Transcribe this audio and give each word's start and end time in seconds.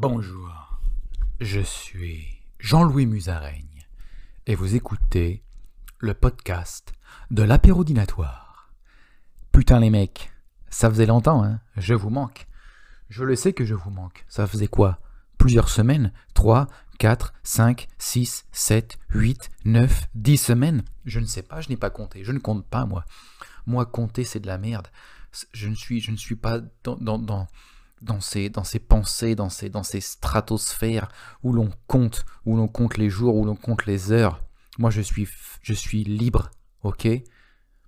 Bonjour, 0.00 0.78
je 1.40 1.58
suis 1.58 2.28
Jean-Louis 2.60 3.04
Musaraigne 3.04 3.84
et 4.46 4.54
vous 4.54 4.76
écoutez 4.76 5.42
le 5.98 6.14
podcast 6.14 6.92
de 7.32 7.42
l'apérodinatoire. 7.42 8.72
Putain 9.50 9.80
les 9.80 9.90
mecs, 9.90 10.30
ça 10.70 10.88
faisait 10.88 11.04
longtemps, 11.04 11.42
hein, 11.42 11.58
je 11.76 11.94
vous 11.94 12.10
manque. 12.10 12.46
Je 13.08 13.24
le 13.24 13.34
sais 13.34 13.52
que 13.52 13.64
je 13.64 13.74
vous 13.74 13.90
manque. 13.90 14.24
Ça 14.28 14.46
faisait 14.46 14.68
quoi? 14.68 15.00
Plusieurs 15.36 15.68
semaines? 15.68 16.12
3, 16.34 16.68
4, 17.00 17.34
5, 17.42 17.88
6, 17.98 18.46
7, 18.52 18.98
8, 19.10 19.50
9, 19.64 20.08
10 20.14 20.36
semaines? 20.36 20.84
Je 21.06 21.18
ne 21.18 21.26
sais 21.26 21.42
pas, 21.42 21.60
je 21.60 21.70
n'ai 21.70 21.76
pas 21.76 21.90
compté. 21.90 22.22
Je 22.22 22.30
ne 22.30 22.38
compte 22.38 22.64
pas, 22.64 22.86
moi. 22.86 23.04
Moi, 23.66 23.84
compter, 23.84 24.22
c'est 24.22 24.38
de 24.38 24.46
la 24.46 24.58
merde. 24.58 24.86
Je 25.52 25.68
ne 25.68 25.74
suis, 25.74 26.36
pas 26.36 26.60
dans, 26.84 27.48
dans, 28.02 28.20
ces, 28.20 28.48
dans 28.48 28.64
ces 28.64 28.78
pensées, 28.78 29.34
dans 29.34 29.48
ces, 29.48 29.68
dans 29.68 29.82
ces 29.82 30.00
stratosphères 30.00 31.08
où 31.42 31.52
l'on 31.52 31.70
compte, 31.86 32.24
où 32.44 32.56
l'on 32.56 32.68
compte 32.68 32.96
les 32.96 33.10
jours, 33.10 33.34
où 33.36 33.44
l'on 33.44 33.56
compte 33.56 33.86
les 33.86 34.12
heures. 34.12 34.42
Moi, 34.78 34.90
je 34.90 35.00
suis, 35.00 35.28
je 35.62 35.74
suis 35.74 36.04
libre, 36.04 36.50
ok? 36.82 37.08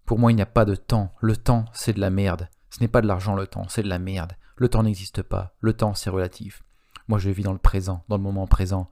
Pour 0.04 0.18
moi, 0.18 0.32
il 0.32 0.36
n'y 0.36 0.42
a 0.42 0.46
pas 0.46 0.64
de 0.64 0.74
temps. 0.74 1.12
Le 1.20 1.36
temps, 1.36 1.66
c'est 1.72 1.92
de 1.92 2.00
la 2.00 2.10
merde. 2.10 2.48
Ce 2.70 2.80
n'est 2.80 2.88
pas 2.88 3.00
de 3.00 3.06
l'argent, 3.06 3.34
le 3.34 3.46
temps, 3.46 3.68
c'est 3.68 3.82
de 3.82 3.88
la 3.88 3.98
merde. 3.98 4.32
Le 4.56 4.68
temps 4.68 4.82
n'existe 4.82 5.22
pas. 5.22 5.54
Le 5.60 5.72
temps, 5.72 5.94
c'est 5.94 6.10
relatif. 6.10 6.62
Moi, 7.08 7.18
je 7.18 7.30
vis 7.30 7.42
dans 7.42 7.52
le 7.52 7.58
présent, 7.58 8.04
dans 8.08 8.16
le 8.16 8.22
moment 8.22 8.46
présent. 8.46 8.90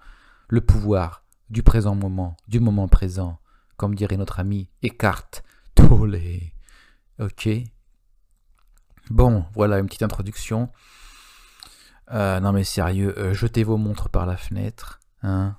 Le 0.49 0.61
pouvoir 0.61 1.25
du 1.51 1.63
présent 1.63 1.95
moment, 1.95 2.37
du 2.47 2.61
moment 2.61 2.89
présent, 2.89 3.39
comme 3.77 3.95
dirait 3.95 4.17
notre 4.17 4.41
ami 4.41 4.71
Eckhart 4.83 5.43
Tolle. 5.75 6.21
Ok? 7.19 7.49
Bon, 9.11 9.45
voilà 9.55 9.79
une 9.79 9.87
petite 9.87 10.03
introduction. 10.03 10.71
Euh, 12.11 12.41
non 12.41 12.53
mais 12.53 12.65
sérieux, 12.65 13.19
euh, 13.19 13.35
jetez 13.35 13.65
vos 13.65 13.77
montres 13.77 14.09
par 14.09 14.27
la 14.27 14.37
fenêtre. 14.37 15.01
Hein. 15.23 15.57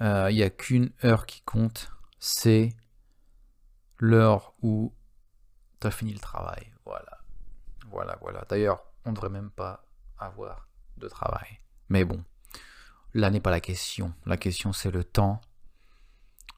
Euh, 0.00 0.30
il 0.30 0.36
n'y 0.36 0.42
a 0.42 0.50
qu'une 0.50 0.90
heure 1.04 1.26
qui 1.26 1.40
compte, 1.42 1.90
c'est 2.18 2.74
l'heure 3.98 4.54
où 4.62 4.94
tu 5.80 5.86
as 5.86 5.90
fini 5.90 6.12
le 6.12 6.18
travail. 6.18 6.72
Voilà. 6.84 7.18
Voilà, 7.90 8.18
voilà. 8.20 8.44
D'ailleurs, 8.48 8.82
on 9.04 9.10
ne 9.10 9.14
devrait 9.14 9.30
même 9.30 9.50
pas 9.50 9.86
avoir 10.18 10.68
de 10.96 11.08
travail. 11.08 11.60
Mais 11.88 12.04
bon, 12.04 12.22
là 13.14 13.30
n'est 13.30 13.40
pas 13.40 13.50
la 13.50 13.60
question. 13.60 14.12
La 14.26 14.36
question 14.36 14.72
c'est 14.72 14.90
le 14.90 15.04
temps. 15.04 15.40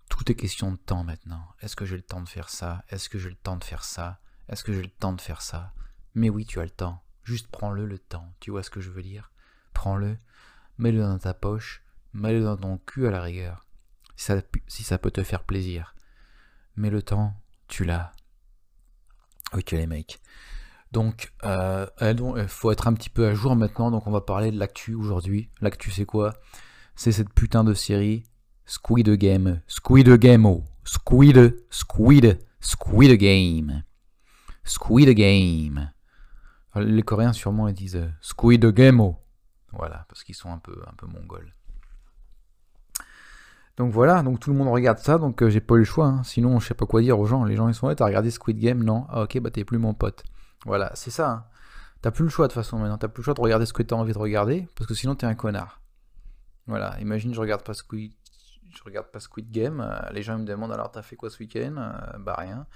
Tout 0.08 0.30
est 0.30 0.34
question 0.34 0.72
de 0.72 0.76
temps 0.76 1.04
maintenant. 1.04 1.46
Est-ce 1.60 1.76
que 1.76 1.84
j'ai 1.84 1.96
le 1.96 2.02
temps 2.02 2.22
de 2.22 2.28
faire 2.28 2.48
ça? 2.48 2.82
Est-ce 2.88 3.08
que 3.08 3.18
j'ai 3.18 3.28
le 3.28 3.36
temps 3.36 3.56
de 3.56 3.64
faire 3.64 3.84
ça? 3.84 4.20
Est-ce 4.48 4.64
que 4.64 4.72
j'ai 4.72 4.82
le 4.82 4.88
temps 4.88 5.12
de 5.12 5.20
faire 5.20 5.42
ça? 5.42 5.72
Mais 6.14 6.30
oui, 6.30 6.46
tu 6.46 6.60
as 6.60 6.64
le 6.64 6.70
temps. 6.70 7.02
Juste 7.26 7.48
prends-le 7.48 7.86
le 7.86 7.98
temps. 7.98 8.32
Tu 8.38 8.52
vois 8.52 8.62
ce 8.62 8.70
que 8.70 8.80
je 8.80 8.88
veux 8.88 9.02
dire 9.02 9.32
Prends-le, 9.74 10.16
mets-le 10.78 11.00
dans 11.00 11.18
ta 11.18 11.34
poche, 11.34 11.82
mets-le 12.12 12.44
dans 12.44 12.56
ton 12.56 12.78
cul 12.78 13.08
à 13.08 13.10
la 13.10 13.20
rigueur. 13.20 13.66
Si 14.14 14.84
ça, 14.84 14.96
peut 14.96 15.10
te 15.10 15.24
faire 15.24 15.42
plaisir. 15.42 15.96
Mais 16.76 16.88
le 16.88 17.02
temps, 17.02 17.34
tu 17.66 17.84
l'as. 17.84 18.12
Ok 19.52 19.72
les 19.72 19.88
mecs. 19.88 20.20
Donc, 20.92 21.32
euh, 21.42 21.86
il 22.00 22.46
faut 22.46 22.70
être 22.70 22.86
un 22.86 22.94
petit 22.94 23.10
peu 23.10 23.26
à 23.26 23.34
jour 23.34 23.56
maintenant, 23.56 23.90
donc 23.90 24.06
on 24.06 24.12
va 24.12 24.20
parler 24.20 24.52
de 24.52 24.58
l'actu 24.58 24.94
aujourd'hui. 24.94 25.50
L'actu 25.60 25.90
c'est 25.90 26.06
quoi? 26.06 26.32
C'est 26.94 27.10
cette 27.10 27.34
putain 27.34 27.64
de 27.64 27.74
série 27.74 28.22
Squid 28.66 29.10
Game. 29.10 29.60
Squid 29.66 30.08
Game. 30.14 30.46
Oh. 30.46 30.62
Squid, 30.84 31.56
Squid, 31.70 32.38
Squid 32.60 33.12
Game. 33.18 33.82
Squid 34.62 35.10
Game. 35.10 35.90
Les 36.76 37.02
Coréens 37.02 37.32
sûrement 37.32 37.68
ils 37.68 37.74
disent 37.74 37.96
euh, 37.96 38.08
Squid 38.20 38.64
Game. 38.66 39.00
Oh. 39.00 39.16
Voilà, 39.72 40.06
parce 40.08 40.24
qu'ils 40.24 40.34
sont 40.34 40.50
un 40.50 40.58
peu, 40.58 40.82
un 40.86 40.94
peu 40.94 41.06
mongols. 41.06 41.52
Donc 43.76 43.92
voilà, 43.92 44.22
donc 44.22 44.40
tout 44.40 44.50
le 44.50 44.56
monde 44.56 44.68
regarde 44.68 44.98
ça, 44.98 45.18
donc 45.18 45.42
euh, 45.42 45.50
j'ai 45.50 45.60
pas 45.60 45.74
eu 45.74 45.80
le 45.80 45.84
choix. 45.84 46.06
Hein. 46.06 46.22
Sinon, 46.24 46.58
je 46.60 46.66
sais 46.66 46.74
pas 46.74 46.86
quoi 46.86 47.02
dire 47.02 47.18
aux 47.18 47.26
gens. 47.26 47.44
Les 47.44 47.56
gens 47.56 47.68
ils 47.68 47.74
sont 47.74 47.88
là, 47.88 47.94
t'as 47.94 48.06
regardé 48.06 48.30
Squid 48.30 48.58
Game? 48.58 48.82
Non 48.82 49.06
Ah 49.10 49.22
ok, 49.22 49.38
bah 49.40 49.50
t'es 49.50 49.64
plus 49.64 49.78
mon 49.78 49.92
pote. 49.92 50.24
Voilà, 50.64 50.90
c'est 50.94 51.10
ça. 51.10 51.30
Hein. 51.30 51.44
T'as 52.00 52.10
plus 52.10 52.24
le 52.24 52.30
choix 52.30 52.46
de 52.46 52.52
toute 52.52 52.62
façon 52.62 52.78
maintenant. 52.78 52.96
T'as 52.96 53.08
plus 53.08 53.20
le 53.20 53.24
choix 53.24 53.34
de 53.34 53.40
regarder 53.40 53.66
ce 53.66 53.74
que 53.74 53.82
t'as 53.82 53.96
envie 53.96 54.12
de 54.12 54.18
regarder, 54.18 54.66
parce 54.76 54.88
que 54.88 54.94
sinon 54.94 55.14
t'es 55.14 55.26
un 55.26 55.34
connard. 55.34 55.80
Voilà, 56.66 56.98
imagine 57.00 57.34
je 57.34 57.40
regarde 57.40 57.62
pas 57.62 57.74
Squid, 57.74 58.12
je 58.74 58.82
regarde 58.82 59.08
pas 59.08 59.20
Squid 59.20 59.50
Game. 59.50 59.80
Euh, 59.80 60.10
les 60.12 60.22
gens 60.22 60.38
me 60.38 60.44
demandent 60.44 60.72
alors 60.72 60.90
t'as 60.90 61.02
fait 61.02 61.16
quoi 61.16 61.28
ce 61.28 61.38
week-end? 61.38 61.92
Bah 62.18 62.36
rien. 62.38 62.66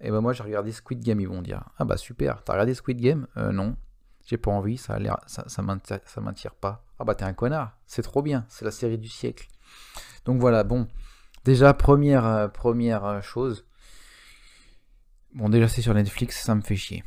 Et 0.00 0.10
bah 0.10 0.20
moi 0.20 0.32
j'ai 0.32 0.42
regardé 0.42 0.72
Squid 0.72 1.00
Game, 1.00 1.20
ils 1.20 1.28
vont 1.28 1.42
dire 1.42 1.64
ah 1.78 1.84
bah 1.84 1.96
super. 1.96 2.42
T'as 2.44 2.52
regardé 2.54 2.74
Squid 2.74 3.00
Game? 3.00 3.26
Euh, 3.36 3.52
Non, 3.52 3.76
j'ai 4.26 4.36
pas 4.36 4.50
envie. 4.50 4.76
Ça 4.76 4.98
ça, 5.26 5.44
ça 5.46 6.20
m'attire 6.20 6.54
pas. 6.54 6.84
Ah 6.98 7.04
bah 7.04 7.14
t'es 7.14 7.24
un 7.24 7.32
connard. 7.32 7.78
C'est 7.86 8.02
trop 8.02 8.22
bien. 8.22 8.44
C'est 8.48 8.64
la 8.64 8.70
série 8.70 8.98
du 8.98 9.08
siècle. 9.08 9.48
Donc 10.24 10.40
voilà, 10.40 10.64
bon. 10.64 10.88
Déjà 11.44 11.74
première 11.74 12.50
première 12.52 13.22
chose. 13.22 13.66
Bon 15.34 15.48
déjà 15.48 15.68
c'est 15.68 15.82
sur 15.82 15.94
Netflix, 15.94 16.42
ça 16.44 16.54
me 16.54 16.60
fait 16.60 16.76
chier. 16.76 17.02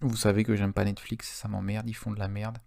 Vous 0.00 0.16
savez 0.16 0.44
que 0.44 0.54
j'aime 0.54 0.72
pas 0.72 0.84
Netflix, 0.84 1.28
ça 1.28 1.48
m'emmerde, 1.48 1.88
ils 1.88 1.94
font 1.94 2.10
de 2.10 2.18
la 2.18 2.28
merde. 2.28 2.58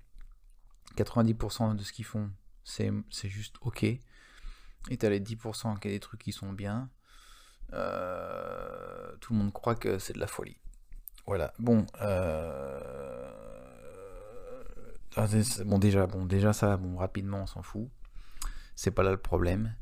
90% 0.98 1.76
de 1.76 1.84
ce 1.84 1.94
qu'ils 1.94 2.06
font, 2.06 2.30
c'est 2.64 2.92
juste 3.24 3.56
ok. 3.62 3.84
Et 3.84 4.98
t'as 4.98 5.10
les 5.10 5.20
10% 5.22 5.80
qui 5.80 5.88
a 5.88 5.92
des 5.92 6.00
trucs 6.00 6.22
qui 6.22 6.32
sont 6.32 6.52
bien. 6.52 6.90
Euh, 7.74 9.16
tout 9.20 9.34
le 9.34 9.40
monde 9.40 9.54
croit 9.54 9.76
que 9.76 10.00
c'est 10.00 10.14
de 10.14 10.20
la 10.20 10.28
folie. 10.28 10.58
Voilà. 11.26 11.54
Bon. 11.60 11.86
Euh, 12.02 13.32
ah, 15.16 15.28
bon 15.66 15.80
déjà, 15.80 16.08
bon 16.08 16.26
déjà 16.26 16.54
ça, 16.54 16.78
bon 16.78 16.98
rapidement 16.98 17.44
on 17.44 17.46
s'en 17.48 17.62
fout. 17.62 17.90
C'est 18.76 18.92
pas 18.92 19.04
là 19.04 19.12
le 19.12 19.18
problème. 19.18 19.76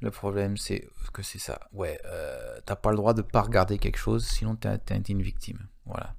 Le 0.00 0.10
problème 0.10 0.56
c'est 0.56 0.88
que 1.12 1.22
c'est 1.22 1.38
ça. 1.38 1.68
Ouais. 1.72 2.00
Euh, 2.04 2.60
t'as 2.64 2.76
pas 2.76 2.90
le 2.90 2.96
droit 2.96 3.14
de 3.14 3.22
pas 3.22 3.42
regarder 3.42 3.78
quelque 3.78 3.98
chose, 3.98 4.26
sinon 4.26 4.56
t'es 4.56 4.78
une 5.08 5.22
victime. 5.22 5.68
Voilà. 5.84 6.14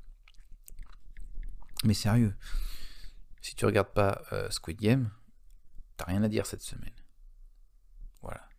Mais 1.85 1.93
sérieux, 1.93 2.35
si 3.41 3.55
tu 3.55 3.65
regardes 3.65 3.93
pas 3.93 4.21
Squid 4.49 4.79
Game, 4.79 5.09
t'as 5.95 6.05
rien 6.05 6.23
à 6.23 6.27
dire 6.27 6.45
cette 6.45 6.61
semaine. 6.61 6.93
Voilà. 8.21 8.49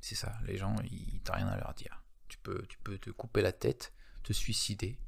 C'est 0.00 0.14
ça, 0.14 0.32
les 0.46 0.56
gens, 0.56 0.74
ils 0.90 1.20
t'as 1.22 1.34
rien 1.34 1.48
à 1.48 1.56
leur 1.56 1.74
dire. 1.74 2.02
Tu 2.28 2.38
peux, 2.38 2.62
te 2.98 3.10
couper 3.10 3.42
la 3.42 3.52
tête, 3.52 3.92
te 4.22 4.32
suicider, 4.32 4.98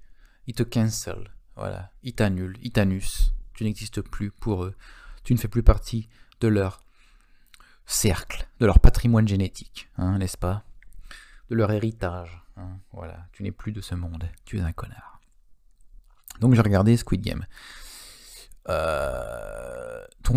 ils 0.46 0.54
te 0.54 0.62
cancel, 0.62 1.30
voilà, 1.56 1.92
ils 2.02 2.14
t'annulent, 2.14 2.58
ils 2.62 2.72
t'annusent, 2.72 3.34
tu 3.54 3.64
n'existes 3.64 4.00
plus 4.02 4.30
pour 4.30 4.64
eux, 4.64 4.74
tu 5.24 5.32
ne 5.34 5.38
fais 5.38 5.48
plus 5.48 5.62
partie 5.62 6.08
de 6.40 6.48
leur 6.48 6.84
cercle, 7.86 8.46
de 8.58 8.66
leur 8.66 8.78
patrimoine 8.78 9.28
génétique, 9.28 9.90
hein, 9.96 10.18
n'est-ce 10.18 10.38
pas? 10.38 10.64
De 11.50 11.56
leur 11.56 11.72
héritage, 11.72 12.42
hein, 12.56 12.78
voilà, 12.92 13.26
tu 13.32 13.42
n'es 13.42 13.52
plus 13.52 13.72
de 13.72 13.80
ce 13.80 13.94
monde, 13.94 14.28
tu 14.44 14.58
es 14.58 14.62
un 14.62 14.72
connard. 14.72 15.20
Donc 16.40 16.54
j'ai 16.54 16.62
regardé 16.62 16.96
Squid 16.96 17.20
Game. 17.20 17.46
Euh, 18.68 19.39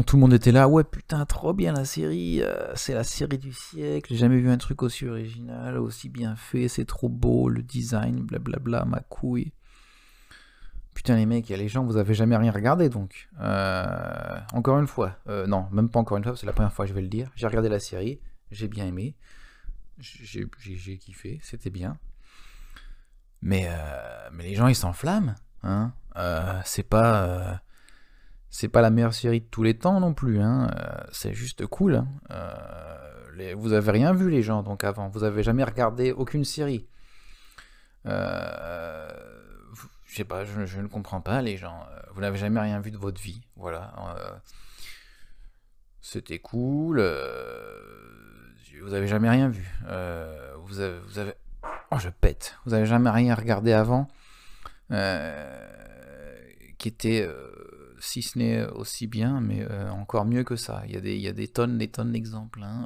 tout 0.01 0.15
le 0.15 0.21
monde 0.21 0.33
était 0.33 0.51
là, 0.51 0.67
ouais 0.67 0.83
putain, 0.83 1.25
trop 1.25 1.53
bien 1.53 1.73
la 1.73 1.85
série, 1.85 2.41
euh, 2.41 2.73
c'est 2.75 2.95
la 2.95 3.03
série 3.03 3.37
du 3.37 3.53
siècle, 3.53 4.11
j'ai 4.11 4.17
jamais 4.17 4.39
vu 4.39 4.49
un 4.49 4.57
truc 4.57 4.81
aussi 4.81 5.05
original, 5.05 5.77
aussi 5.77 6.09
bien 6.09 6.35
fait, 6.35 6.67
c'est 6.67 6.85
trop 6.85 7.09
beau, 7.09 7.49
le 7.49 7.61
design, 7.61 8.21
blablabla, 8.21 8.85
ma 8.85 9.01
couille. 9.01 9.51
Putain 10.95 11.15
les 11.15 11.25
mecs, 11.25 11.49
il 11.49 11.51
y 11.51 11.55
a 11.55 11.57
les 11.57 11.67
gens, 11.67 11.83
vous 11.83 11.97
avez 11.97 12.13
jamais 12.15 12.37
rien 12.37 12.51
regardé 12.51 12.89
donc. 12.89 13.29
Euh, 13.39 14.39
encore 14.53 14.79
une 14.79 14.87
fois, 14.87 15.17
non, 15.27 15.67
même 15.71 15.89
pas 15.89 15.99
encore 15.99 16.17
une 16.17 16.23
fois, 16.23 16.35
c'est 16.35 16.45
la 16.47 16.53
première 16.53 16.73
fois 16.73 16.85
que 16.85 16.89
je 16.89 16.95
vais 16.95 17.01
le 17.01 17.07
dire. 17.07 17.29
J'ai 17.35 17.45
regardé 17.45 17.69
la 17.69 17.79
série, 17.79 18.19
j'ai 18.49 18.67
bien 18.67 18.87
aimé, 18.87 19.15
j'ai 19.99 20.97
kiffé, 20.97 21.39
c'était 21.43 21.69
bien. 21.69 21.97
Mais, 23.41 23.69
mais 24.31 24.43
les 24.43 24.55
gens 24.55 24.67
ils 24.67 24.75
s'enflamment. 24.75 25.35
Hein 25.63 25.93
euh, 26.15 26.61
c'est 26.65 26.83
pas 26.83 27.23
euh, 27.23 27.53
c'est 28.55 28.67
pas 28.67 28.81
la 28.81 28.91
meilleure 28.91 29.15
série 29.15 29.41
de 29.41 29.45
tous 29.45 29.63
les 29.63 29.75
temps 29.75 29.99
non 29.99 30.13
plus. 30.13 30.39
Hein 30.39 30.69
euh, 30.77 31.03
c'est 31.11 31.33
juste 31.33 31.65
cool. 31.65 31.95
Hein 31.95 32.07
les, 33.35 33.55
vous 33.55 33.73
avez 33.73 33.89
rien 33.89 34.13
vu 34.13 34.29
les 34.29 34.43
gens 34.43 34.61
donc 34.61 34.83
avant. 34.83 35.09
Vous 35.09 35.23
avez 35.23 35.41
jamais 35.41 35.63
regardé 35.63 36.11
aucune 36.11 36.45
série. 36.45 36.85
je 38.05 38.11
sais 40.05 40.23
pas, 40.23 40.45
je, 40.45 40.79
ne 40.79 40.87
comprends 40.87 41.19
pas 41.19 41.41
les 41.41 41.57
gens. 41.57 41.83
Vous 42.13 42.21
n'avez 42.21 42.37
jamais 42.37 42.59
rien 42.59 42.79
vu 42.79 42.91
de 42.91 42.97
votre 42.97 43.19
vie. 43.19 43.41
Voilà. 43.55 43.91
C'était 46.01 46.37
cool. 46.37 46.97
vous 48.83 48.93
avez 48.93 49.07
jamais 49.07 49.31
rien 49.31 49.49
vu. 49.49 49.67
vous, 50.59 50.79
avez. 50.79 51.33
Oh, 51.89 51.97
je 51.97 52.09
pète. 52.09 52.55
Vous 52.65 52.75
avez 52.75 52.85
jamais 52.85 53.09
rien 53.09 53.33
regardé 53.33 53.73
avant. 53.73 54.07
Euh, 54.91 55.59
qui 56.77 56.89
était, 56.89 57.25
euh, 57.27 57.49
si 58.03 58.21
ce 58.21 58.37
n'est 58.37 58.65
aussi 58.65 59.07
bien, 59.07 59.39
mais 59.39 59.61
euh, 59.61 59.89
encore 59.91 60.25
mieux 60.25 60.43
que 60.43 60.55
ça. 60.55 60.83
Il 60.87 60.93
y 60.93 60.97
a 60.97 61.01
des, 61.01 61.15
il 61.15 61.21
y 61.21 61.31
des 61.33 61.47
tonnes, 61.47 61.77
des 61.77 61.87
tonnes 61.87 62.11
d'exemples. 62.11 62.61
Hein, 62.61 62.85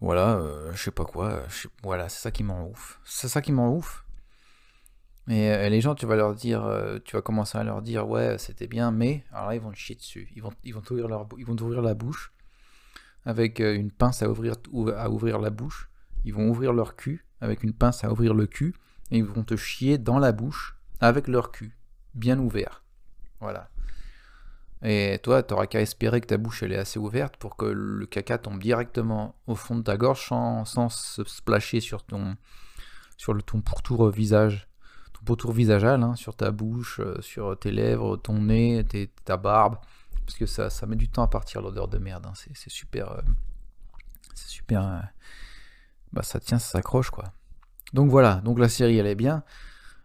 voilà, 0.00 0.40
je 0.72 0.82
sais 0.82 0.90
pas 0.90 1.04
quoi. 1.04 1.42
voilà, 1.82 2.08
c'est 2.08 2.20
ça 2.20 2.30
qui 2.30 2.44
m'en 2.44 2.68
ouf. 2.68 3.00
C'est 3.04 3.28
ça 3.28 3.42
qui 3.42 3.52
m'en 3.52 3.74
ouf. 3.74 4.04
Et 5.28 5.70
les 5.70 5.80
gens, 5.80 5.94
tu 5.94 6.06
vas 6.06 6.16
leur 6.16 6.34
dire, 6.34 6.68
tu 7.04 7.14
vas 7.16 7.22
commencer 7.22 7.56
à 7.56 7.62
leur 7.64 7.82
dire, 7.82 8.08
ouais, 8.08 8.38
c'était 8.38 8.66
bien, 8.66 8.90
mais 8.90 9.24
alors 9.32 9.48
là, 9.48 9.54
ils 9.54 9.60
vont 9.60 9.70
te 9.70 9.76
chier 9.76 9.94
dessus. 9.94 10.28
Ils 10.34 10.42
vont, 10.42 10.50
t'ouvrir 10.82 11.08
t'ouvrir 11.56 11.82
la 11.82 11.94
bouche 11.94 12.32
avec 13.24 13.60
une 13.60 13.92
pince 13.92 14.22
ouvrir, 14.22 14.54
à 14.96 15.10
ouvrir 15.10 15.38
la 15.38 15.50
bouche. 15.50 15.88
Ils 16.24 16.34
vont 16.34 16.48
ouvrir 16.48 16.72
leur 16.72 16.96
cul 16.96 17.24
avec 17.40 17.62
une 17.62 17.72
pince 17.72 18.04
à 18.04 18.12
ouvrir 18.12 18.34
le 18.34 18.46
cul 18.46 18.74
et 19.10 19.18
ils 19.18 19.24
vont 19.24 19.44
te 19.44 19.56
chier 19.56 19.98
dans 19.98 20.18
la 20.18 20.32
bouche 20.32 20.76
avec 21.00 21.28
leur 21.28 21.50
cul 21.50 21.76
bien 22.14 22.38
ouvert. 22.38 22.82
Voilà. 23.40 23.68
Et 24.84 25.20
toi, 25.22 25.42
tu 25.42 25.52
n'auras 25.52 25.66
qu'à 25.66 25.80
espérer 25.80 26.20
que 26.20 26.26
ta 26.26 26.36
bouche 26.36 26.62
elle 26.64 26.72
est 26.72 26.78
assez 26.78 26.98
ouverte 26.98 27.36
pour 27.36 27.56
que 27.56 27.66
le 27.66 28.04
caca 28.06 28.38
tombe 28.38 28.60
directement 28.60 29.36
au 29.46 29.54
fond 29.54 29.76
de 29.76 29.82
ta 29.82 29.96
gorge 29.96 30.26
sans, 30.26 30.88
se 30.88 31.22
splasher 31.24 31.80
sur 31.80 32.02
ton, 32.02 32.36
sur 33.16 33.32
le, 33.32 33.42
ton 33.42 33.60
pourtour 33.60 34.10
visage, 34.10 34.68
ton 35.12 35.24
pourtour 35.24 35.52
visageal, 35.52 36.02
hein, 36.02 36.16
sur 36.16 36.34
ta 36.34 36.50
bouche, 36.50 36.98
euh, 36.98 37.20
sur 37.20 37.56
tes 37.56 37.70
lèvres, 37.70 38.16
ton 38.16 38.40
nez, 38.40 38.84
ta 39.24 39.36
barbe, 39.36 39.76
parce 40.26 40.36
que 40.36 40.46
ça, 40.46 40.68
ça 40.68 40.86
met 40.86 40.96
du 40.96 41.08
temps 41.08 41.22
à 41.22 41.28
partir 41.28 41.62
l'odeur 41.62 41.86
de 41.86 41.98
merde. 41.98 42.26
Hein. 42.26 42.32
c'est 42.34 42.70
super, 42.70 43.12
euh, 43.12 43.22
c'est 44.34 44.48
super, 44.48 44.84
euh, 44.84 44.98
bah 46.12 46.24
ça 46.24 46.40
tient, 46.40 46.58
ça 46.58 46.72
s'accroche 46.72 47.10
quoi. 47.10 47.32
Donc 47.92 48.10
voilà, 48.10 48.36
donc 48.36 48.58
la 48.58 48.68
série 48.68 48.98
elle 48.98 49.06
est 49.06 49.14
bien, 49.14 49.44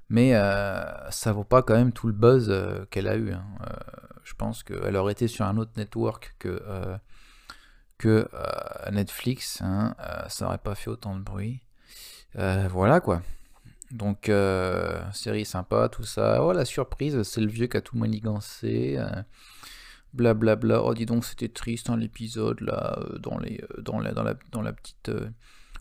mais 0.09 0.33
ça 1.11 1.31
vaut 1.33 1.43
pas 1.43 1.61
quand 1.61 1.75
même 1.75 1.91
tout 1.91 2.07
le 2.07 2.13
buzz 2.13 2.53
qu'elle 2.89 3.07
a 3.07 3.15
eu. 3.15 3.31
Hein 3.31 3.43
je 4.27 4.33
pense 4.33 4.61
qu'elle 4.61 4.95
aurait 4.97 5.13
été 5.13 5.29
sur 5.29 5.45
un 5.45 5.57
autre 5.57 5.71
network 5.77 6.35
que, 6.37 6.61
euh, 6.67 6.97
que 7.97 8.27
euh, 8.33 8.91
Netflix, 8.91 9.61
hein, 9.61 9.95
euh, 10.01 10.27
ça 10.27 10.47
aurait 10.47 10.57
pas 10.57 10.75
fait 10.75 10.89
autant 10.89 11.15
de 11.15 11.21
bruit. 11.21 11.61
voilà 12.35 12.99
quoi. 12.99 13.21
Donc, 13.89 14.29
série 15.13 15.45
sympa, 15.45 15.87
tout 15.87 16.03
ça. 16.03 16.43
Oh, 16.43 16.51
la 16.51 16.65
surprise, 16.65 17.23
c'est 17.23 17.39
le 17.39 17.47
vieux 17.47 17.67
qui 17.67 17.77
a 17.77 17.81
tout 17.81 17.97
manigancé. 17.97 18.99
Blablabla. 20.13 20.55
Bla, 20.57 20.79
bla. 20.79 20.83
Oh, 20.83 20.93
dis 20.93 21.05
donc, 21.05 21.23
c'était 21.23 21.47
triste, 21.47 21.89
hein, 21.89 21.95
l'épisode, 21.95 22.59
là, 22.59 22.99
dans, 23.19 23.37
les, 23.37 23.63
dans, 23.77 23.99
la, 23.99 24.11
dans, 24.11 24.23
la, 24.23 24.33
dans 24.51 24.61
la 24.61 24.73
petite. 24.73 25.09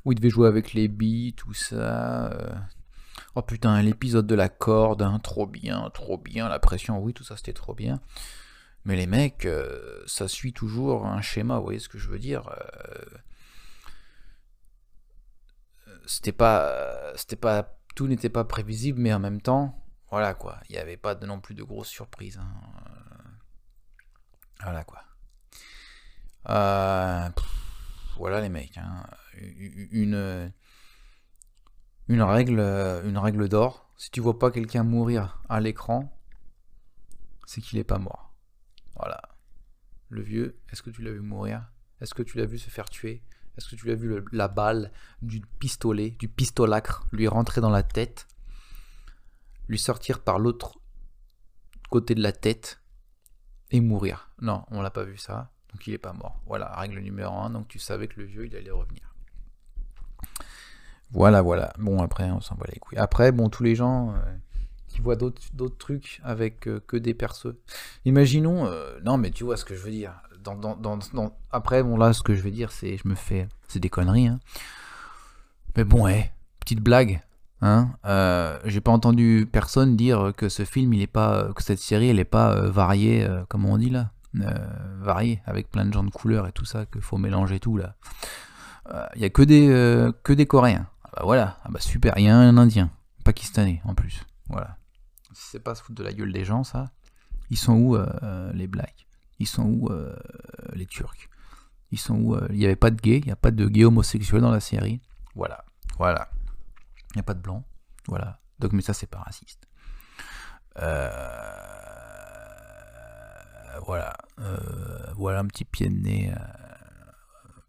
où 0.05 0.13
il 0.13 0.15
devait 0.15 0.31
jouer 0.31 0.47
avec 0.47 0.73
les 0.73 0.87
billes, 0.87 1.33
tout 1.33 1.53
ça. 1.53 2.31
Oh 3.39 3.43
putain, 3.43 3.83
l'épisode 3.83 4.27
de 4.27 4.35
la 4.35 4.49
corde, 4.49 5.03
hein, 5.03 5.19
trop 5.19 5.47
bien, 5.47 5.91
trop 5.91 6.17
bien, 6.17 6.49
la 6.49 6.59
pression, 6.59 6.99
oui, 7.01 7.13
tout 7.13 7.23
ça 7.23 7.37
c'était 7.37 7.53
trop 7.53 7.75
bien. 7.75 8.01
Mais 8.87 8.97
les 8.97 9.07
mecs, 9.07 9.45
euh, 9.45 10.03
ça 10.07 10.27
suit 10.27 10.55
toujours 10.55 11.05
un 11.07 11.21
schéma, 11.21 11.59
vous 11.59 11.65
voyez 11.65 11.79
ce 11.79 11.91
que 11.91 11.99
je 11.99 12.09
veux 12.09 12.19
dire 12.19 12.49
euh, 12.49 13.05
C'était 16.07 16.33
pas, 16.33 17.13
c'était 17.17 17.37
pas, 17.37 17.77
tout 17.95 18.07
n'était 18.07 18.31
pas 18.31 18.45
prévisible, 18.45 19.01
mais 19.03 19.13
en 19.13 19.19
même 19.19 19.43
temps, 19.43 19.85
voilà 20.11 20.33
quoi, 20.33 20.59
il 20.71 20.73
n'y 20.73 20.79
avait 20.79 20.97
pas 20.97 21.15
non 21.17 21.39
plus 21.39 21.55
de 21.55 21.63
grosses 21.63 21.89
surprises. 21.89 22.39
Hein. 22.39 22.49
Voilà 24.63 24.83
quoi. 24.85 25.03
Euh, 26.49 27.29
voilà 28.17 28.41
les 28.41 28.49
mecs, 28.49 28.79
hein. 28.79 29.05
une 29.35 30.55
une 32.09 32.23
règle, 32.23 32.61
euh, 32.61 33.03
une 33.09 33.19
règle 33.19 33.49
d'or. 33.49 33.91
Si 33.97 34.11
tu 34.11 34.21
vois 34.21 34.39
pas 34.39 34.51
quelqu'un 34.51 34.83
mourir 34.83 35.41
à 35.49 35.61
l'écran, 35.61 36.13
c'est 37.47 37.61
qu'il 37.61 37.79
est 37.79 37.85
pas 37.85 37.99
mort. 37.99 38.35
Voilà. 38.97 39.21
Le 40.09 40.23
vieux, 40.23 40.59
est-ce 40.71 40.83
que 40.83 40.91
tu 40.91 41.03
l'as 41.03 41.13
vu 41.13 41.21
mourir? 41.21 41.71
Est-ce 42.01 42.15
que 42.15 42.23
tu 42.23 42.39
l'as 42.39 42.47
vu 42.47 42.59
se 42.59 42.71
faire 42.71 42.89
tuer? 42.89 43.23
Est-ce 43.57 43.69
que 43.69 43.77
tu 43.77 43.87
l'as 43.87 43.95
vu 43.95 44.23
la 44.33 44.49
balle 44.49 44.93
du 45.23 45.41
pistolet, 45.41 46.11
du 46.11 46.29
pistolacre, 46.29 47.07
lui 47.11 47.27
rentrer 47.27 47.61
dans 47.61 47.71
la 47.71 47.83
tête, 47.83 48.27
lui 49.69 49.79
sortir 49.79 50.21
par 50.21 50.39
l'autre 50.39 50.79
côté 51.91 52.15
de 52.15 52.23
la 52.23 52.33
tête 52.33 52.81
et 53.71 53.81
mourir 53.81 54.31
Non, 54.41 54.65
on 54.71 54.83
l'a 54.83 54.91
pas 54.91 55.05
vu 55.05 55.17
ça, 55.17 55.53
donc 55.73 55.87
il 55.87 55.95
est 55.95 55.99
pas 55.99 56.13
mort. 56.13 56.43
Voilà, 56.47 56.75
règle 56.75 56.99
numéro 57.01 57.35
1, 57.35 57.51
donc 57.51 57.69
tu 57.69 57.79
savais 57.79 58.09
que 58.09 58.21
le 58.21 58.27
vieux, 58.27 58.47
il 58.47 58.55
allait 58.55 58.71
revenir. 58.71 59.16
Voilà, 61.13 61.41
voilà. 61.41 61.73
Bon, 61.79 62.03
après, 62.03 62.31
on 62.31 62.41
s'en 62.41 62.57
va 62.57 62.67
les 62.73 62.79
couilles. 62.79 62.99
Après, 62.99 63.33
bon, 63.33 63.49
tous 63.49 63.63
les 63.63 63.75
gens 63.75 64.11
euh, 64.11 64.15
qui 64.89 65.01
voient 65.01 65.17
d'autres 65.17 65.79
trucs 65.79 66.21
avec 66.25 66.67
euh, 66.67 66.81
que 66.87 66.97
des 66.97 67.15
perceux. 67.15 67.61
Imaginons, 68.05 68.67
euh, 68.67 68.99
non, 69.05 69.17
mais 69.17 69.31
tu 69.31 69.45
vois 69.45 69.57
ce 69.57 69.65
que 69.65 69.75
je 69.75 69.81
veux 69.81 69.91
dire. 69.91 70.13
Après, 71.51 71.83
bon, 71.83 71.97
là, 71.97 72.13
ce 72.13 72.23
que 72.23 72.35
je 72.35 72.43
veux 72.43 72.51
dire, 72.51 72.71
c'est, 72.71 72.97
je 72.97 73.09
me 73.09 73.15
fais, 73.15 73.49
c'est 73.69 73.81
des 73.81 73.89
conneries, 73.89 74.29
hein. 74.29 74.41
Mais 75.77 75.85
bon, 75.85 76.07
eh, 76.07 76.31
petite 76.61 76.81
blague, 76.81 77.21
hein. 77.61 77.91
J'ai 78.65 78.81
pas 78.81 78.93
entendu 78.93 79.49
personne 79.51 79.97
dire 79.97 80.33
que 80.37 80.49
ce 80.49 80.65
film, 80.65 80.93
il 80.95 81.03
est 81.03 81.07
pas, 81.07 81.53
que 81.55 81.63
cette 81.63 81.81
série, 81.81 82.09
elle 82.09 82.19
est 82.19 82.25
pas 82.25 82.55
variée, 82.63 83.29
comment 83.49 83.73
on 83.73 83.79
dit 83.79 83.91
là, 83.91 84.11
variée, 85.01 85.43
avec 85.47 85.71
plein 85.71 85.85
de 85.85 85.93
gens 85.93 86.05
de 86.05 86.11
couleurs 86.11 86.47
et 86.47 86.53
tout 86.53 86.65
ça, 86.65 86.87
qu'il 86.87 87.03
faut 87.03 87.19
mélanger 87.19 87.61
tout 87.61 87.77
là. 87.77 87.95
Il 89.17 89.21
y 89.23 89.25
a 89.25 89.31
que 89.31 89.43
des, 89.43 90.11
que 90.23 90.33
des 90.33 90.47
Coréens. 90.47 90.87
Bah 91.17 91.23
voilà, 91.25 91.59
ah 91.65 91.71
bah 91.71 91.81
super, 91.81 92.13
il 92.19 92.25
y 92.25 92.29
a 92.29 92.37
un 92.37 92.59
Indien, 92.59 92.91
pakistanais 93.25 93.81
en 93.85 93.95
plus. 93.95 94.23
Voilà. 94.49 94.77
C'est 95.33 95.61
pas 95.61 95.75
se 95.75 95.83
foutre 95.83 95.97
de 95.99 96.05
la 96.05 96.13
gueule 96.13 96.31
des 96.31 96.45
gens, 96.45 96.63
ça, 96.63 96.93
ils 97.49 97.57
sont 97.57 97.75
où 97.75 97.97
euh, 97.97 98.07
euh, 98.23 98.53
les 98.53 98.67
Blacks? 98.67 99.07
Ils 99.39 99.47
sont 99.47 99.65
où 99.65 99.91
euh, 99.91 100.15
les 100.75 100.85
Turcs? 100.85 101.31
Ils 101.91 101.99
sont 101.99 102.17
où 102.17 102.39
Il 102.51 102.57
n'y 102.57 102.67
avait 102.67 102.77
pas 102.77 102.91
de 102.91 103.01
gay, 103.01 103.19
il 103.19 103.25
n'y 103.25 103.33
a 103.33 103.37
pas 103.37 103.51
de 103.51 103.67
gay 103.67 103.85
homosexuel 103.85 104.43
dans 104.43 104.51
la 104.51 104.61
série. 104.61 105.01
Voilà, 105.35 105.65
voilà. 105.97 106.29
Il 107.15 107.17
n'y 107.17 107.21
a 107.21 107.23
pas 107.23 107.35
de 107.35 107.41
blanc. 107.41 107.65
Voilà. 108.09 108.41
Donc, 108.59 108.73
mais 108.73 108.83
ça, 108.83 108.93
c'est 108.93 109.07
pas 109.07 109.21
raciste. 109.21 109.67
voilà. 113.87 114.17
voilà 115.17 115.39
un 115.39 115.47
petit 115.47 115.65
pied 115.65 115.89
de 115.89 115.95
nez. 115.95 116.35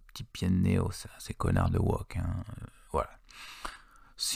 petit 0.07 0.23
pied 0.23 0.49
de 0.49 0.55
nez 0.55 0.79
aux 0.79 0.91
ces 0.91 1.33
connards 1.33 1.69
de 1.69 1.79
wok. 1.79 2.17
Hein. 2.17 2.44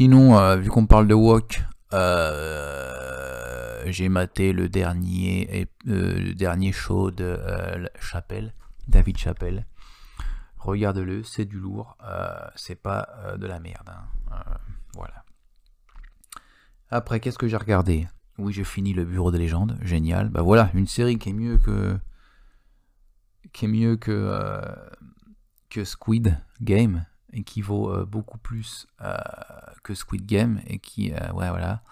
Sinon, 0.01 0.35
euh, 0.35 0.55
vu 0.55 0.71
qu'on 0.71 0.87
parle 0.87 1.05
de 1.05 1.13
Walk, 1.13 1.63
euh, 1.93 3.83
j'ai 3.85 4.09
maté 4.09 4.51
le 4.51 4.67
dernier, 4.67 5.69
euh, 5.87 6.19
le 6.19 6.33
dernier 6.33 6.71
show 6.71 7.11
de 7.11 7.39
Chapelle, 7.99 8.55
David 8.87 9.19
Chapelle. 9.19 9.67
Regarde-le, 10.57 11.23
c'est 11.23 11.45
du 11.45 11.59
lourd, 11.59 11.99
c'est 12.55 12.81
pas 12.81 13.09
de 13.37 13.45
la 13.45 13.59
merde. 13.59 13.91
Hein. 14.31 14.41
voilà. 14.95 15.23
Après, 16.89 17.19
qu'est-ce 17.19 17.37
que 17.37 17.47
j'ai 17.47 17.57
regardé? 17.57 18.07
Oui, 18.39 18.53
j'ai 18.53 18.63
fini 18.63 18.93
le 18.93 19.05
Bureau 19.05 19.29
des 19.29 19.37
légendes, 19.37 19.77
génial. 19.83 20.29
Bah 20.29 20.41
voilà, 20.41 20.71
une 20.73 20.87
série 20.87 21.19
qui 21.19 21.29
est 21.29 21.33
mieux 21.33 21.59
que 21.59 21.95
qui 23.53 23.65
est 23.65 23.67
mieux 23.67 23.97
que 23.97 24.35
que 25.69 25.83
Squid 25.83 26.39
Game 26.59 27.05
et 27.33 27.43
qui 27.43 27.61
vaut 27.61 27.91
euh, 27.91 28.05
beaucoup 28.05 28.37
plus 28.37 28.87
euh, 29.01 29.15
que 29.83 29.93
Squid 29.93 30.25
Game 30.25 30.61
et 30.67 30.79
qui 30.79 31.13
euh, 31.13 31.31
ouais 31.33 31.49
voilà 31.49 31.83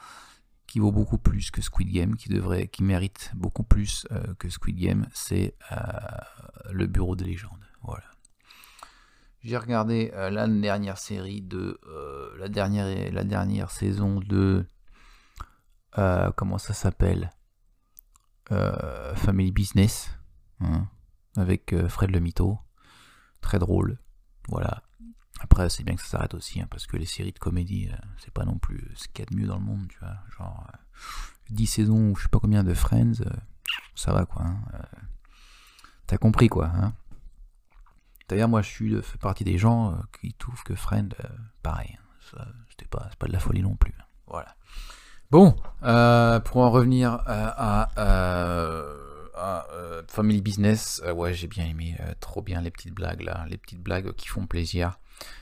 qui 0.68 0.80
vaut 0.80 0.92
beaucoup 0.92 1.18
plus 1.18 1.52
que 1.52 1.62
Squid 1.62 1.92
Game 1.92 2.16
qui 2.16 2.30
devrait 2.30 2.68
qui 2.68 2.84
mérite 2.84 3.32
beaucoup 3.36 3.64
plus 3.64 4.08
que 4.38 4.50
Squid 4.50 4.78
Game 4.78 5.08
c'est 5.14 5.56
le 6.70 6.86
bureau 6.86 7.16
des 7.16 7.26
légendes. 7.26 7.66
Voilà. 7.82 8.06
J'ai 9.42 9.58
regardé 9.58 10.12
la 10.14 10.48
dernière 10.48 11.00
série 11.00 11.42
de 11.42 11.80
la 12.38 12.50
dernière 12.50 13.12
la 13.12 13.24
dernière 13.24 13.72
saison 13.72 14.20
de 14.20 14.64
comment 16.36 16.60
ça 16.60 16.74
s'appelle 16.76 17.32
Family 19.16 19.52
Business 19.52 20.12
hein, 20.60 20.88
avec 21.36 21.74
Fred 21.88 22.12
le 22.12 22.20
Mito 22.20 22.60
très 23.42 23.58
drôle. 23.58 23.98
Voilà 24.50 24.84
après, 25.40 25.70
c'est 25.70 25.84
bien 25.84 25.96
que 25.96 26.02
ça 26.02 26.08
s'arrête 26.08 26.34
aussi, 26.34 26.62
hein, 26.62 26.68
parce 26.70 26.86
que 26.86 26.98
les 26.98 27.06
séries 27.06 27.32
de 27.32 27.40
comédie, 27.40 27.90
euh, 27.92 27.96
c'est 28.18 28.34
pas 28.34 28.46
non 28.46 28.58
plus 28.58 28.92
ce 28.96 29.08
qu'il 29.08 29.20
y 29.20 29.28
a 29.28 29.32
de 29.32 29.36
mieux 29.36 29.48
dans 29.48 29.58
le 29.58 29.64
monde, 29.64 29.88
tu 29.90 29.98
vois. 30.00 30.18
Genre, 30.38 30.68
10 31.50 31.64
euh, 31.64 31.66
saisons 31.68 32.10
ou 32.10 32.16
je 32.16 32.24
sais 32.24 32.30
pas 32.30 32.40
combien 32.40 32.64
de 32.64 32.74
Friends, 32.74 33.22
euh, 33.22 33.32
ça 33.96 34.12
va 34.12 34.26
quoi. 34.26 34.44
Hein, 34.44 34.60
T'as 36.08 36.18
compris 36.18 36.50
quoi. 36.50 36.68
Hein. 36.68 36.94
D'ailleurs, 38.28 38.50
moi, 38.50 38.62
je 38.62 38.70
suis 38.70 39.02
fais 39.02 39.18
partie 39.18 39.44
des 39.44 39.58
gens 39.58 39.98
qui 40.20 40.34
trouvent 40.34 40.64
que 40.64 40.76
Friends, 40.76 41.10
pareil, 41.64 41.98
hein, 42.38 42.46
c'était 42.70 42.88
pas, 42.88 43.10
pas 43.18 43.28
de 43.28 43.32
la 43.32 43.40
folie 43.40 43.62
non 43.62 43.76
plus. 43.76 43.94
Voilà. 44.28 44.56
Bon, 45.32 45.52
pour 45.52 46.58
en 46.58 46.70
revenir 46.70 47.24
à, 47.26 47.90
Family 50.08 50.42
Business, 50.42 51.02
ouais, 51.16 51.34
j'ai 51.34 51.48
bien 51.48 51.66
aimé, 51.66 51.98
trop 52.20 52.42
bien 52.42 52.62
les 52.62 52.72
petites 52.72 52.94
blagues 52.94 53.22
là, 53.22 53.46
les 53.50 53.58
petites 53.58 53.82
blagues 53.82 54.14
qui 54.14 54.28
font 54.28 54.46
plaisir. 54.48 55.00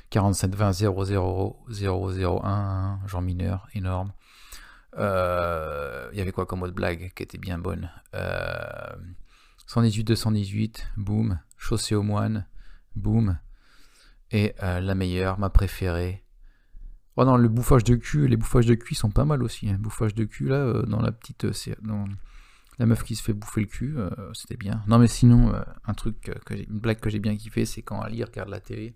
47 0.09 0.55
20 0.55 0.71
0 0.71 1.05
0 1.05 1.65
0 1.69 2.45
1 2.45 2.99
Jean 3.07 3.21
Mineur, 3.21 3.67
énorme. 3.73 4.13
Euh, 4.97 6.09
il 6.11 6.17
y 6.17 6.21
avait 6.21 6.31
quoi 6.31 6.45
comme 6.45 6.63
autre 6.63 6.73
blague 6.73 7.11
qui 7.13 7.23
était 7.23 7.37
bien 7.37 7.57
bonne? 7.57 7.89
118 9.67 10.05
218, 10.05 10.87
boum. 10.97 11.39
Chaussée 11.57 11.95
aux 11.95 12.03
moines, 12.03 12.45
boum. 12.95 13.37
Et 14.31 14.55
euh, 14.63 14.79
la 14.79 14.95
meilleure, 14.95 15.39
ma 15.39 15.49
préférée. 15.49 16.23
Oh 17.17 17.25
non, 17.25 17.35
le 17.35 17.49
bouffage 17.49 17.83
de 17.83 17.95
cul, 17.95 18.27
les 18.27 18.37
bouffages 18.37 18.65
de 18.65 18.75
cul 18.75 18.95
sont 18.95 19.09
pas 19.09 19.25
mal 19.25 19.43
aussi. 19.43 19.69
Hein. 19.69 19.77
Bouffage 19.79 20.13
de 20.15 20.23
cul, 20.23 20.47
là, 20.47 20.57
euh, 20.57 20.83
dans 20.83 21.01
la 21.01 21.11
petite. 21.11 21.45
Euh, 21.45 22.05
la 22.79 22.85
meuf 22.85 23.03
qui 23.03 23.15
se 23.15 23.23
fait 23.23 23.33
bouffer 23.33 23.61
le 23.61 23.67
cul, 23.67 23.97
euh, 23.97 24.09
c'était 24.33 24.57
bien. 24.57 24.83
Non, 24.87 24.99
mais 24.99 25.07
sinon, 25.07 25.53
un 25.85 25.93
truc, 25.93 26.31
que 26.45 26.53
une 26.53 26.79
blague 26.79 26.99
que 26.99 27.09
j'ai 27.09 27.19
bien 27.19 27.35
kiffé, 27.35 27.65
c'est 27.65 27.81
quand 27.81 28.01
Ali 28.01 28.23
regarde 28.23 28.49
la 28.49 28.59
télé. 28.59 28.95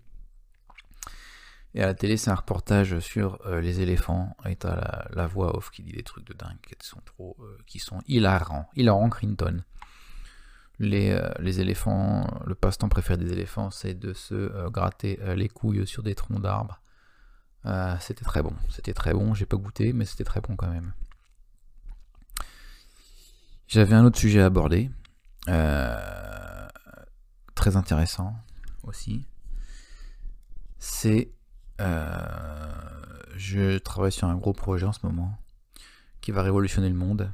Et 1.74 1.82
à 1.82 1.86
la 1.86 1.94
télé, 1.94 2.16
c'est 2.16 2.30
un 2.30 2.34
reportage 2.34 2.98
sur 3.00 3.38
les 3.48 3.80
éléphants. 3.80 4.36
Et 4.44 4.56
t'as 4.56 5.08
la, 5.10 5.26
voix 5.26 5.56
off 5.56 5.70
qui 5.70 5.82
dit 5.82 5.92
des 5.92 6.02
trucs 6.02 6.26
de 6.26 6.34
dingue 6.34 6.58
qui 6.60 6.74
sont 6.86 7.00
trop. 7.06 7.36
qui 7.66 7.78
sont 7.78 8.02
hilarants. 8.06 8.68
Hilarant 8.76 9.08
Crinton. 9.08 9.64
Les, 10.78 11.18
les 11.38 11.60
éléphants, 11.60 12.26
le 12.46 12.54
passe-temps 12.54 12.90
préféré 12.90 13.16
des 13.16 13.32
éléphants, 13.32 13.70
c'est 13.70 13.94
de 13.94 14.12
se 14.12 14.68
gratter 14.68 15.18
les 15.34 15.48
couilles 15.48 15.86
sur 15.86 16.02
des 16.02 16.14
troncs 16.14 16.42
d'arbres 16.42 16.82
euh, 17.66 17.94
c'était 18.00 18.24
très 18.24 18.42
bon, 18.42 18.52
c'était 18.70 18.92
très 18.92 19.12
bon, 19.12 19.34
j'ai 19.34 19.46
pas 19.46 19.56
goûté, 19.56 19.92
mais 19.92 20.04
c'était 20.04 20.24
très 20.24 20.40
bon 20.40 20.56
quand 20.56 20.68
même. 20.68 20.92
J'avais 23.72 23.94
un 23.94 24.04
autre 24.04 24.18
sujet 24.18 24.42
à 24.42 24.44
aborder, 24.44 24.90
euh, 25.48 26.68
très 27.54 27.74
intéressant 27.76 28.36
aussi. 28.82 29.24
C'est, 30.78 31.32
euh, 31.80 33.00
je 33.34 33.78
travaille 33.78 34.12
sur 34.12 34.28
un 34.28 34.36
gros 34.36 34.52
projet 34.52 34.84
en 34.84 34.92
ce 34.92 35.06
moment 35.06 35.38
qui 36.20 36.32
va 36.32 36.42
révolutionner 36.42 36.90
le 36.90 36.94
monde. 36.94 37.32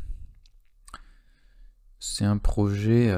C'est 1.99 2.25
un 2.25 2.39
projet 2.39 3.13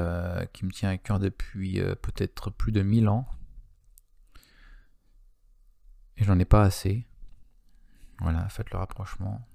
qui 0.51 0.65
me 0.65 0.71
tient 0.71 0.89
à 0.89 0.97
cœur 0.97 1.19
depuis 1.19 1.79
peut-être 2.01 2.49
plus 2.49 2.71
de 2.71 2.81
1000 2.81 3.07
ans 3.07 3.27
et 6.17 6.23
j'en 6.23 6.39
ai 6.39 6.45
pas 6.45 6.63
assez. 6.63 7.05
Voilà, 8.19 8.49
faites 8.49 8.71
le 8.71 8.79
rapprochement. 8.79 9.47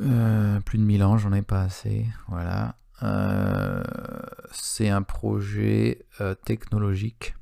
Euh, 0.00 0.60
plus 0.60 0.78
de 0.78 0.84
1000 0.84 1.04
ans, 1.04 1.18
j'en 1.18 1.32
ai 1.32 1.42
pas 1.42 1.62
assez. 1.62 2.06
Voilà. 2.28 2.78
Euh, 3.02 3.82
c'est 4.52 4.88
un 4.88 5.02
projet 5.02 6.06
euh, 6.20 6.34
technologique 6.34 7.34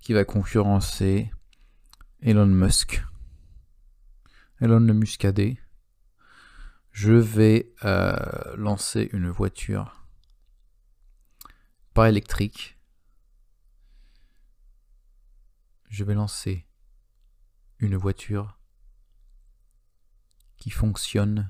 qui 0.00 0.12
va 0.12 0.24
concurrencer 0.24 1.30
Elon 2.22 2.46
Musk. 2.46 3.02
Elon 4.60 4.80
le. 4.80 5.60
Je 6.92 7.12
vais 7.12 7.74
lancer 8.56 9.10
une 9.12 9.28
voiture 9.28 10.06
pas 11.92 12.08
électrique 12.08 12.76
je 15.96 16.04
vais 16.04 16.14
lancer 16.14 16.66
une 17.78 17.96
voiture 17.96 18.55
qui 20.66 20.72
fonctionne 20.72 21.48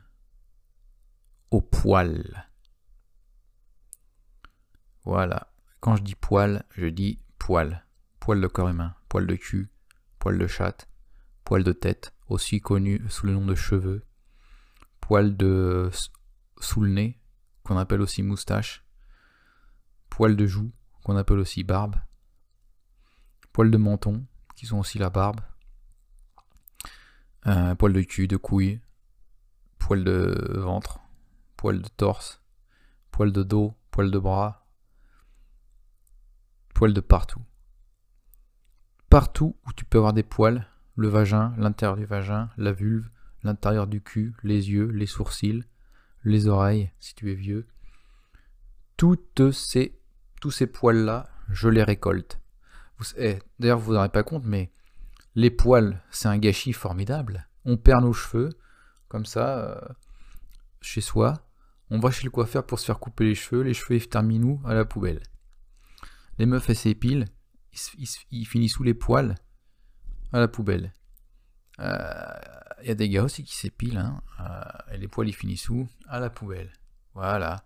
au 1.51 1.63
poil. 1.63 2.51
Voilà. 5.05 5.55
Quand 5.81 5.97
je 5.97 6.03
dis 6.03 6.15
poil, 6.15 6.67
je 6.73 6.85
dis 6.85 7.19
poil. 7.39 7.87
Poil 8.21 8.43
de 8.43 8.47
corps 8.47 8.69
humain, 8.69 8.95
poil 9.09 9.27
de 9.27 9.35
cul, 9.35 9.71
poil 10.19 10.37
de 10.37 10.47
chatte, 10.47 10.91
poil 11.45 11.65
de 11.65 11.73
tête, 11.73 12.13
aussi 12.29 12.61
connu 12.61 13.03
sous 13.09 13.25
le 13.25 13.33
nom 13.33 13.47
de 13.47 13.55
cheveux, 13.55 14.05
poil 15.01 15.35
de 15.35 15.91
sous 16.61 16.83
le 16.83 16.91
nez, 16.91 17.19
qu'on 17.63 17.79
appelle 17.79 18.03
aussi 18.03 18.23
moustache, 18.23 18.85
poil 20.11 20.37
de 20.37 20.47
joue, 20.47 20.73
qu'on 21.05 21.17
appelle 21.17 21.39
aussi 21.39 21.65
barbe, 21.65 21.97
poil 23.55 23.71
de 23.71 23.79
menton, 23.79 24.27
qui 24.57 24.67
sont 24.67 24.77
aussi 24.77 24.99
la 24.99 25.09
barbe, 25.09 25.41
un 27.45 27.75
poil 27.77 27.95
de 27.95 28.03
cul, 28.03 28.29
de 28.29 28.37
couille, 28.37 28.83
poil 29.87 30.03
de 30.03 30.59
ventre, 30.59 30.99
poil 31.57 31.81
de 31.81 31.89
torse, 31.89 32.43
poil 33.13 33.31
de 33.31 33.45
dos, 33.45 33.73
poil 33.93 34.11
de 34.11 34.19
bras, 34.19 34.67
poil 36.75 36.93
de 36.93 37.01
partout. 37.01 37.43
Partout 39.09 39.55
où 39.65 39.73
tu 39.73 39.85
peux 39.85 39.99
avoir 39.99 40.13
des 40.13 40.25
poils, 40.25 40.67
le 40.97 41.07
vagin, 41.07 41.55
l'intérieur 41.57 41.97
du 41.97 42.05
vagin, 42.05 42.51
la 42.57 42.73
vulve, 42.73 43.09
l'intérieur 43.45 43.87
du 43.87 44.01
cul, 44.03 44.35
les 44.43 44.73
yeux, 44.73 44.89
les 44.89 45.07
sourcils, 45.07 45.63
les 46.25 46.49
oreilles, 46.49 46.91
si 46.99 47.15
tu 47.15 47.31
es 47.31 47.37
vieux. 47.37 47.69
Toutes 48.97 49.53
ces, 49.53 50.01
tous 50.41 50.51
ces 50.51 50.67
poils-là, 50.67 51.29
je 51.49 51.69
les 51.69 51.85
récolte. 51.85 52.41
Eh, 53.19 53.39
d'ailleurs, 53.61 53.79
vous 53.79 53.93
vous 53.93 53.97
rendez 53.99 54.09
pas 54.09 54.25
compte, 54.25 54.47
mais 54.47 54.73
les 55.37 55.51
poils, 55.51 56.03
c'est 56.11 56.27
un 56.27 56.39
gâchis 56.39 56.73
formidable. 56.73 57.47
On 57.65 57.77
perd 57.77 58.03
nos 58.03 58.13
cheveux, 58.13 58.51
comme 59.09 59.27
ça, 59.27 59.59
euh, 59.59 59.81
chez 60.81 61.01
soi. 61.01 61.35
On 61.91 61.99
va 62.01 62.11
chez 62.11 62.25
le 62.25 62.31
coiffeur 62.31 62.67
pour 62.67 62.79
se 62.79 62.87
faire 62.87 62.99
couper 62.99 63.25
les 63.25 63.35
cheveux. 63.35 63.63
Les 63.63 63.75
cheveux, 63.75 63.97
ils 63.97 64.09
terminent 64.09 64.61
à 64.65 64.75
la 64.75 64.85
poubelle. 64.85 65.23
Les 66.39 66.47
meufs, 66.47 66.69
elles 66.69 66.77
s'épilent. 66.77 67.27
Ils, 68.31 68.47
finissent 68.47 68.73
sous 68.73 68.83
les 68.83 68.95
poils 68.95 69.35
à 70.33 70.41
la 70.41 70.49
poubelle. 70.49 70.93
Il 71.79 71.85
euh, 71.85 72.85
y 72.85 72.91
a 72.91 72.95
des 72.95 73.09
gars 73.09 73.23
aussi 73.23 73.45
qui 73.45 73.55
s'épilent. 73.55 73.99
Hein, 73.99 74.23
euh, 74.41 74.95
et 74.95 74.99
les 74.99 75.09
poils, 75.09 75.29
ils 75.29 75.35
finissent 75.35 75.69
où? 75.69 75.87
À 76.09 76.19
la 76.19 76.31
poubelle. 76.31 76.73
Voilà. 77.15 77.65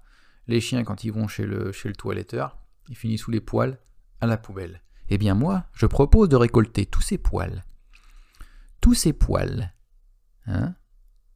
Les 0.49 0.61
chiens, 0.61 0.85
quand 0.85 1.05
ils 1.05 1.13
vont 1.13 1.29
chez 1.29 1.47
le, 1.47 1.73
chez 1.73 1.89
le 1.89 1.95
toiletteur, 1.95 2.59
ils 2.89 2.97
finissent 2.97 3.23
sous 3.23 3.31
les 3.31 3.41
poils 3.41 3.79
à 4.21 4.27
la 4.27 4.37
poubelle. 4.37 4.83
Eh 5.11 5.19
bien 5.19 5.35
moi, 5.35 5.65
je 5.73 5.87
propose 5.87 6.29
de 6.29 6.37
récolter 6.37 6.87
tous 6.87 7.03
ces 7.03 7.19
poils, 7.19 7.65
tous 8.81 8.95
ces 8.95 9.13
poils, 9.13 9.75
hein, 10.47 10.75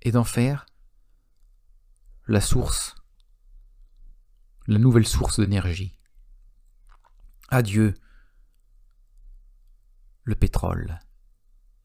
et 0.04 0.12
d'en 0.12 0.24
faire 0.24 0.66
la 2.26 2.40
source, 2.40 2.94
la 4.66 4.78
nouvelle 4.78 5.06
source 5.06 5.40
d'énergie. 5.40 5.98
Adieu 7.48 7.94
le 10.24 10.34
pétrole, 10.34 11.00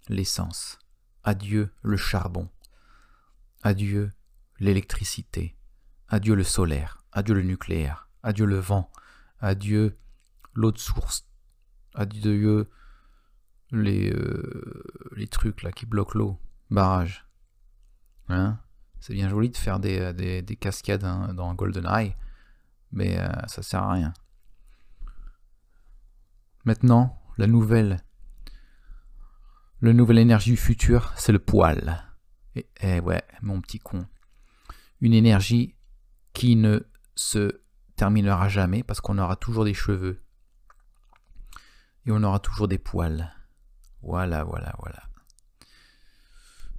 l'essence, 0.08 0.80
adieu 1.24 1.74
le 1.82 1.98
charbon, 1.98 2.50
adieu 3.64 4.12
l'électricité, 4.60 5.58
adieu 6.08 6.36
le 6.36 6.44
solaire, 6.44 7.04
adieu 7.12 7.36
le 7.36 7.44
nucléaire, 7.44 8.10
adieu 8.24 8.46
le 8.46 8.60
vent, 8.60 8.92
adieu 9.40 9.98
l'eau 10.54 10.72
de 10.72 10.78
source, 10.78 11.28
adieu 11.96 12.70
les, 13.72 14.12
euh, 14.12 14.84
les 15.16 15.28
trucs 15.28 15.64
là 15.64 15.72
qui 15.72 15.86
bloquent 15.86 16.18
l'eau, 16.18 16.40
barrage. 16.70 17.29
Hein 18.30 18.60
c'est 19.00 19.14
bien 19.14 19.30
joli 19.30 19.50
de 19.50 19.58
faire 19.58 19.80
des, 19.80 20.00
euh, 20.00 20.14
des, 20.14 20.42
des 20.42 20.56
cascades 20.56 21.04
hein, 21.04 21.34
dans 21.34 21.54
GoldenEye, 21.54 22.16
mais 22.92 23.20
euh, 23.20 23.30
ça 23.48 23.62
sert 23.62 23.84
à 23.84 23.94
rien. 23.94 24.14
Maintenant, 26.66 27.22
la 27.38 27.48
nouvelle, 27.48 28.04
la 29.82 29.94
nouvelle 29.94 30.18
énergie 30.18 30.52
du 30.52 30.58
futur, 30.58 31.14
c'est 31.16 31.32
le 31.32 31.40
poil. 31.40 32.06
Et, 32.56 32.68
eh 32.82 33.00
ouais, 33.00 33.24
mon 33.42 33.62
petit 33.62 33.80
con. 33.80 34.06
Une 35.02 35.14
énergie 35.14 35.76
qui 36.34 36.56
ne 36.56 36.82
se 37.16 37.62
terminera 37.96 38.50
jamais 38.50 38.84
parce 38.84 39.02
qu'on 39.02 39.18
aura 39.18 39.36
toujours 39.38 39.64
des 39.64 39.74
cheveux 39.74 40.22
et 42.06 42.12
on 42.12 42.24
aura 42.24 42.40
toujours 42.40 42.68
des 42.68 42.78
poils. 42.78 43.34
Voilà, 44.02 44.44
voilà, 44.44 44.74
voilà. 44.80 45.09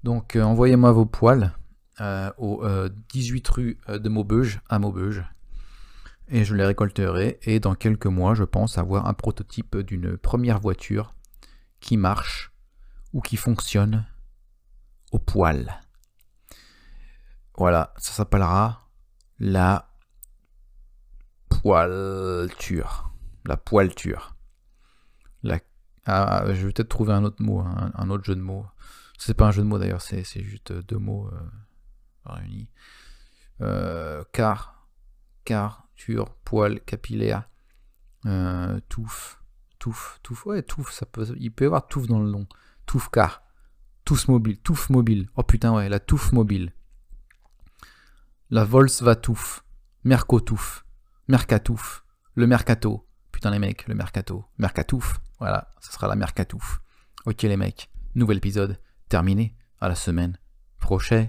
Donc 0.03 0.37
euh, 0.37 0.43
envoyez-moi 0.43 0.93
vos 0.93 1.07
poils 1.07 1.53
euh, 2.01 2.31
au 2.39 2.65
18 3.11 3.49
euh, 3.49 3.53
rue 3.53 3.79
de 3.89 4.09
Maubeuge 4.09 4.61
à 4.69 4.79
Maubeuge 4.79 5.25
et 6.29 6.45
je 6.45 6.55
les 6.55 6.65
récolterai 6.65 7.39
et 7.43 7.61
dans 7.61 7.75
quelques 7.75 8.07
mois 8.07 8.35
je 8.35 8.45
pense 8.45 8.79
avoir 8.79 9.07
un 9.07 9.15
prototype 9.15 9.77
d'une 9.79 10.17
première 10.17 10.61
voiture 10.61 11.15
qui 11.81 11.97
marche 11.97 12.53
ou 13.13 13.21
qui 13.21 13.37
fonctionne 13.37 14.07
au 15.13 15.19
poil. 15.19 15.81
Voilà, 17.59 17.93
ça 17.99 18.13
s'appellera 18.13 18.89
la 19.39 19.91
poilture. 21.49 23.11
La 23.45 23.57
poilture. 23.57 24.37
Ah, 26.07 26.45
je 26.47 26.67
vais 26.67 26.73
peut-être 26.73 26.89
trouver 26.89 27.13
un 27.13 27.25
autre 27.25 27.43
mot, 27.43 27.61
un, 27.61 28.11
autre 28.11 28.25
jeu 28.25 28.35
de 28.35 28.41
mots. 28.41 28.67
C'est 29.21 29.35
pas 29.35 29.49
un 29.49 29.51
jeu 29.51 29.61
de 29.61 29.67
mots 29.67 29.79
d'ailleurs, 29.79 30.01
c'est 30.01 30.25
juste 30.43 30.73
deux 30.73 30.97
mots 30.97 31.29
euh, 31.31 31.41
réunis. 32.25 32.71
Euh, 33.61 34.25
car, 34.33 34.89
car, 35.45 35.87
tur, 35.95 36.31
poil, 36.37 36.81
capillaire, 36.81 37.47
euh, 38.25 38.81
touffe, 38.89 39.43
touffe, 39.79 40.19
touffe, 40.23 40.47
ouais, 40.47 40.63
touffe, 40.63 40.91
ça 40.91 41.05
peut, 41.05 41.27
il 41.39 41.53
peut 41.53 41.65
y 41.65 41.67
avoir 41.67 41.87
touffe 41.87 42.07
dans 42.07 42.19
le 42.19 42.31
nom. 42.31 42.47
Touffe 42.87 43.11
car, 43.11 43.43
touffe 44.07 44.27
mobile, 44.27 44.57
touffe 44.57 44.89
mobile. 44.89 45.29
Oh 45.37 45.43
putain, 45.43 45.75
ouais, 45.75 45.91
la 45.91 46.01
touffe 46.01 46.33
mobile. 46.33 46.73
La 48.49 48.65
Volks 48.65 49.03
va 49.03 49.17
touffe, 49.17 49.63
Merco 50.03 50.41
touffe, 50.41 50.87
Mercatouffe, 51.29 52.07
le 52.37 52.47
Mercato. 52.47 53.07
Putain 53.33 53.51
les 53.51 53.59
mecs, 53.59 53.87
le 53.87 53.95
Mercato, 53.95 54.47
Mercatouffe. 54.57 55.21
Voilà, 55.41 55.75
ce 55.81 55.93
sera 55.93 56.09
la 56.09 56.17
Mercatouf. 56.17 56.81
Ok 57.27 57.43
les 57.43 57.59
mecs, 57.59 57.91
nouvel 58.15 58.39
épisode 58.39 58.81
terminé 59.11 59.55
à 59.81 59.89
la 59.89 59.95
semaine 59.95 60.39
prochaine. 60.79 61.29